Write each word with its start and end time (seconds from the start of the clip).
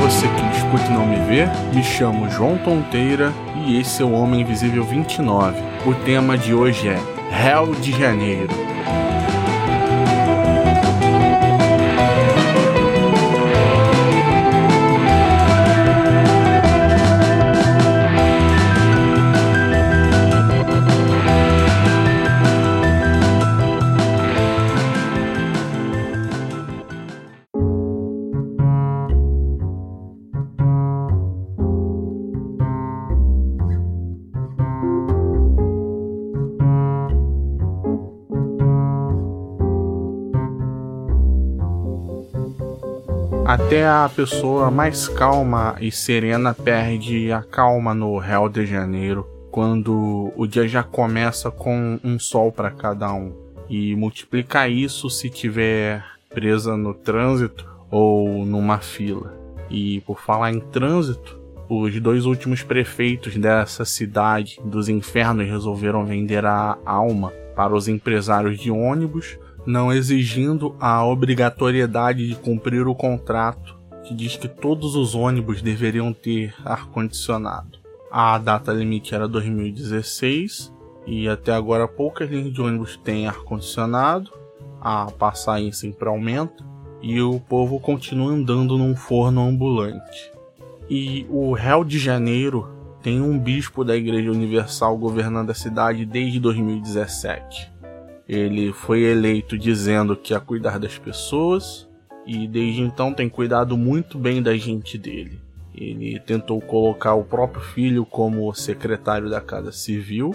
Você 0.00 0.28
que 0.28 0.42
me 0.42 0.50
escuta 0.56 0.84
e 0.86 0.92
não 0.92 1.06
me 1.06 1.16
vê, 1.26 1.46
me 1.74 1.82
chamo 1.82 2.30
João 2.30 2.56
Tonteira 2.58 3.32
e 3.66 3.80
esse 3.80 4.00
é 4.00 4.04
o 4.04 4.12
Homem 4.12 4.40
Invisível 4.40 4.84
29. 4.84 5.60
O 5.84 5.94
tema 5.94 6.38
de 6.38 6.54
hoje 6.54 6.88
é 6.88 6.98
Réu 7.30 7.74
de 7.74 7.92
Janeiro. 7.92 8.67
Até 43.48 43.88
a 43.88 44.10
pessoa 44.14 44.70
mais 44.70 45.08
calma 45.08 45.74
e 45.80 45.90
serena 45.90 46.52
perde 46.52 47.32
a 47.32 47.42
calma 47.42 47.94
no 47.94 48.18
Rio 48.18 48.46
de 48.46 48.66
Janeiro 48.66 49.26
quando 49.50 50.30
o 50.36 50.46
dia 50.46 50.68
já 50.68 50.82
começa 50.82 51.50
com 51.50 51.98
um 52.04 52.18
sol 52.18 52.52
para 52.52 52.70
cada 52.70 53.10
um. 53.10 53.32
E 53.66 53.96
multiplicar 53.96 54.70
isso 54.70 55.08
se 55.08 55.30
tiver 55.30 56.04
presa 56.28 56.76
no 56.76 56.92
trânsito 56.92 57.66
ou 57.90 58.44
numa 58.44 58.80
fila. 58.80 59.32
E 59.70 60.02
por 60.02 60.20
falar 60.20 60.52
em 60.52 60.60
trânsito, 60.60 61.40
os 61.70 61.98
dois 62.02 62.26
últimos 62.26 62.62
prefeitos 62.62 63.34
dessa 63.34 63.82
cidade 63.86 64.60
dos 64.62 64.90
infernos 64.90 65.48
resolveram 65.48 66.04
vender 66.04 66.44
a 66.44 66.76
alma 66.84 67.32
para 67.56 67.74
os 67.74 67.88
empresários 67.88 68.58
de 68.58 68.70
ônibus 68.70 69.38
não 69.68 69.92
exigindo 69.92 70.74
a 70.80 71.04
obrigatoriedade 71.04 72.26
de 72.26 72.34
cumprir 72.34 72.88
o 72.88 72.94
contrato 72.94 73.78
que 74.02 74.14
diz 74.14 74.34
que 74.34 74.48
todos 74.48 74.96
os 74.96 75.14
ônibus 75.14 75.60
deveriam 75.60 76.10
ter 76.10 76.54
ar-condicionado. 76.64 77.78
A 78.10 78.38
data 78.38 78.72
limite 78.72 79.14
era 79.14 79.28
2016 79.28 80.72
e 81.06 81.28
até 81.28 81.52
agora 81.52 81.86
poucas 81.86 82.30
linhas 82.30 82.50
de 82.50 82.62
ônibus 82.62 82.96
têm 83.04 83.28
ar-condicionado, 83.28 84.30
a 84.80 85.10
passagem 85.18 85.70
sempre 85.70 86.08
aumenta 86.08 86.64
e 87.02 87.20
o 87.20 87.38
povo 87.38 87.78
continua 87.78 88.32
andando 88.32 88.78
num 88.78 88.96
forno 88.96 89.46
ambulante. 89.46 90.32
E 90.88 91.26
o 91.28 91.52
Rio 91.52 91.84
de 91.84 91.98
Janeiro 91.98 92.70
tem 93.02 93.20
um 93.20 93.38
bispo 93.38 93.84
da 93.84 93.94
Igreja 93.94 94.30
Universal 94.30 94.96
governando 94.96 95.50
a 95.50 95.54
cidade 95.54 96.06
desde 96.06 96.40
2017. 96.40 97.76
Ele 98.28 98.72
foi 98.74 99.02
eleito 99.04 99.56
dizendo 99.56 100.14
que 100.14 100.34
ia 100.34 100.40
cuidar 100.40 100.78
das 100.78 100.98
pessoas 100.98 101.88
e 102.26 102.46
desde 102.46 102.82
então 102.82 103.14
tem 103.14 103.26
cuidado 103.26 103.74
muito 103.76 104.18
bem 104.18 104.42
da 104.42 104.54
gente 104.54 104.98
dele. 104.98 105.40
Ele 105.74 106.20
tentou 106.20 106.60
colocar 106.60 107.14
o 107.14 107.24
próprio 107.24 107.62
filho 107.62 108.04
como 108.04 108.52
secretário 108.52 109.30
da 109.30 109.40
Casa 109.40 109.72
Civil, 109.72 110.34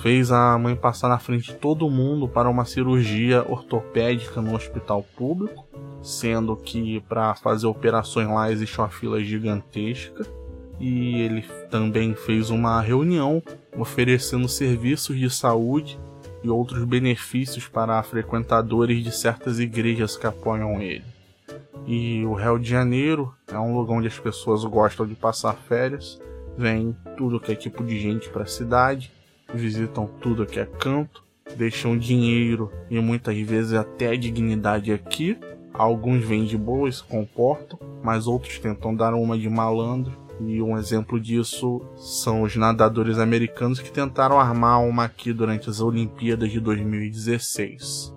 fez 0.00 0.30
a 0.30 0.56
mãe 0.56 0.74
passar 0.74 1.08
na 1.08 1.18
frente 1.18 1.52
de 1.52 1.54
todo 1.54 1.90
mundo 1.90 2.26
para 2.28 2.48
uma 2.48 2.64
cirurgia 2.64 3.44
ortopédica 3.46 4.40
no 4.40 4.54
hospital 4.54 5.04
público, 5.16 5.66
sendo 6.00 6.56
que 6.56 7.00
para 7.00 7.34
fazer 7.34 7.66
operações 7.66 8.28
lá 8.28 8.50
existe 8.50 8.78
uma 8.78 8.88
fila 8.88 9.22
gigantesca. 9.22 10.24
E 10.80 11.20
ele 11.20 11.44
também 11.70 12.14
fez 12.14 12.50
uma 12.50 12.80
reunião 12.80 13.42
oferecendo 13.76 14.48
serviços 14.48 15.18
de 15.18 15.28
saúde 15.28 15.98
e 16.44 16.50
outros 16.50 16.84
benefícios 16.84 17.66
para 17.66 18.02
frequentadores 18.02 19.02
de 19.02 19.10
certas 19.10 19.58
igrejas 19.58 20.14
que 20.14 20.26
apoiam 20.26 20.80
ele. 20.80 21.04
E 21.86 22.22
o 22.26 22.34
Rio 22.34 22.58
de 22.58 22.68
Janeiro 22.68 23.34
é 23.48 23.58
um 23.58 23.74
lugar 23.74 23.96
onde 23.96 24.08
as 24.08 24.18
pessoas 24.18 24.62
gostam 24.64 25.06
de 25.06 25.14
passar 25.14 25.54
férias, 25.54 26.20
vem 26.56 26.94
tudo 27.16 27.40
que 27.40 27.50
é 27.50 27.54
tipo 27.54 27.82
de 27.82 27.98
gente 27.98 28.28
para 28.28 28.42
a 28.42 28.46
cidade, 28.46 29.10
visitam 29.52 30.06
tudo 30.20 30.46
que 30.46 30.60
é 30.60 30.66
canto, 30.66 31.24
deixam 31.56 31.96
dinheiro 31.96 32.70
e 32.90 33.00
muitas 33.00 33.36
vezes 33.38 33.72
até 33.72 34.14
dignidade 34.16 34.92
aqui. 34.92 35.38
Alguns 35.72 36.24
vêm 36.24 36.44
de 36.44 36.56
boa 36.56 36.88
e 36.88 36.92
se 36.92 37.02
comportam, 37.02 37.78
mas 38.02 38.26
outros 38.26 38.58
tentam 38.58 38.94
dar 38.94 39.12
uma 39.14 39.36
de 39.36 39.48
malandro 39.48 40.23
e 40.40 40.60
um 40.60 40.76
exemplo 40.76 41.20
disso 41.20 41.80
são 41.96 42.42
os 42.42 42.56
nadadores 42.56 43.18
americanos 43.18 43.80
que 43.80 43.90
tentaram 43.90 44.38
armar 44.38 44.82
uma 44.82 45.04
aqui 45.04 45.32
durante 45.32 45.70
as 45.70 45.80
Olimpíadas 45.80 46.50
de 46.50 46.60
2016. 46.60 48.12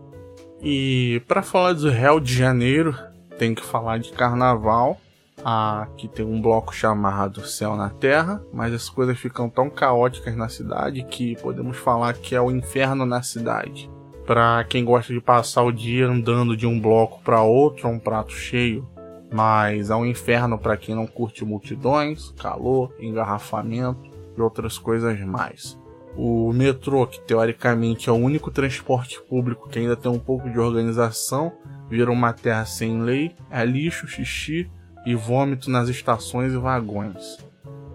E 0.62 1.22
para 1.28 1.44
falar 1.44 1.74
do 1.74 1.90
Rio 1.90 2.20
de 2.20 2.34
Janeiro, 2.34 2.98
tem 3.38 3.54
que 3.54 3.64
falar 3.64 4.00
de 4.00 4.12
carnaval. 4.12 5.00
Aqui 5.44 6.08
tem 6.08 6.26
um 6.26 6.42
bloco 6.42 6.74
chamado 6.74 7.46
Céu 7.46 7.76
na 7.76 7.90
Terra, 7.90 8.42
mas 8.52 8.74
as 8.74 8.90
coisas 8.90 9.18
ficam 9.20 9.50
tão 9.50 9.70
caóticas 9.70 10.36
na 10.36 10.50
cidade 10.50 11.04
que 11.04 11.36
podemos 11.42 11.78
falar 11.78 12.16
que 12.16 12.36
é 12.36 12.42
o 12.42 12.50
inferno 12.50 13.06
na 13.06 13.22
cidade. 13.22 13.90
Para 14.26 14.66
quem 14.66 14.84
gosta 14.84 15.14
de 15.14 15.22
passar 15.22 15.64
o 15.64 15.72
dia 15.72 16.08
andando 16.08 16.58
de 16.58 16.66
um 16.66 16.82
bloco 16.82 17.22
para 17.24 17.44
outro, 17.44 17.88
é 17.88 17.92
um 17.92 18.00
prato 18.00 18.34
cheio 18.34 18.86
mas 19.32 19.90
é 19.90 19.96
um 19.96 20.06
inferno 20.06 20.58
para 20.58 20.78
quem 20.78 20.96
não 20.96 21.06
curte 21.06 21.44
multidões, 21.44 22.32
calor, 22.38 22.94
engarrafamento 23.00 24.10
e 24.38 24.42
outras 24.42 24.78
coisas 24.78 25.20
mais. 25.22 25.78
O 26.16 26.52
metrô, 26.52 27.06
que 27.06 27.20
teoricamente 27.22 28.10
é 28.10 28.12
o 28.12 28.16
único 28.16 28.50
transporte 28.50 29.22
público 29.22 29.70
que 29.70 29.78
ainda 29.78 29.96
tem 29.96 30.12
um 30.12 30.18
pouco 30.18 30.50
de 30.50 30.60
organização, 30.60 31.52
vira 31.90 32.12
uma 32.12 32.34
terra 32.34 32.66
sem 32.66 33.02
lei, 33.02 33.36
é 33.52 33.64
lixo, 33.64 34.08
xixi 34.08 34.70
e 35.06 35.14
vômito 35.14 35.70
nas 35.70 35.90
estações 35.90 36.54
e 36.54 36.58
vagões. 36.58 37.38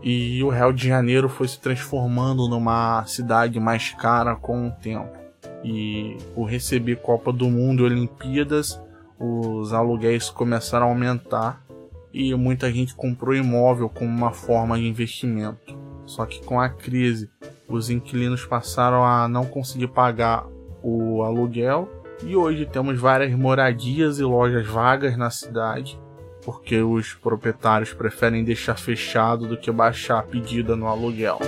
E 0.03 0.43
o 0.43 0.51
Rio 0.51 0.73
de 0.73 0.89
Janeiro 0.89 1.29
foi 1.29 1.47
se 1.49 1.61
transformando 1.61 2.49
numa 2.49 3.05
cidade 3.07 3.59
mais 3.61 3.91
cara 3.91 4.35
com 4.35 4.69
o 4.69 4.71
tempo. 4.71 5.17
E 5.65 6.17
por 6.35 6.45
receber 6.45 6.97
Copa 6.97 7.33
do 7.33 7.49
Mundo 7.49 7.83
e 7.83 7.87
Olimpíadas, 7.87 8.81
os 9.25 9.73
aluguéis 9.73 10.29
começaram 10.29 10.87
a 10.87 10.89
aumentar 10.89 11.65
e 12.13 12.35
muita 12.35 12.73
gente 12.73 12.93
comprou 12.93 13.33
imóvel 13.33 13.89
como 13.89 14.11
uma 14.11 14.33
forma 14.33 14.77
de 14.77 14.89
investimento. 14.89 15.79
Só 16.05 16.27
que 16.27 16.45
com 16.45 16.61
a 16.61 16.69
crise, 16.69 17.31
os 17.69 17.89
inquilinos 17.89 18.45
passaram 18.45 19.05
a 19.05 19.29
não 19.29 19.45
conseguir 19.45 19.87
pagar 19.87 20.45
o 20.83 21.23
aluguel 21.23 21.89
e 22.25 22.35
hoje 22.35 22.67
temos 22.67 23.01
várias 23.01 23.33
moradias 23.33 24.19
e 24.19 24.25
lojas 24.25 24.67
vagas 24.67 25.17
na 25.17 25.31
cidade, 25.31 25.99
porque 26.45 26.81
os 26.81 27.15
proprietários 27.15 27.95
preferem 27.95 28.43
deixar 28.43 28.77
fechado 28.77 29.47
do 29.47 29.57
que 29.57 29.71
baixar 29.71 30.19
a 30.19 30.23
pedida 30.23 30.75
no 30.75 30.89
aluguel. 30.89 31.39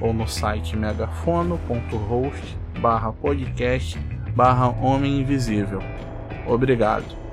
ou 0.00 0.12
no 0.12 0.26
site 0.26 0.76
megafono.host 0.76 2.58
barra 2.80 3.12
podcast 3.12 3.96
barra 4.34 4.66
Homem 4.66 5.20
Invisível. 5.20 5.80
Obrigado. 6.44 7.27